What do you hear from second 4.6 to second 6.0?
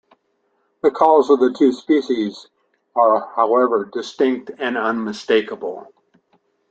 unmistakable.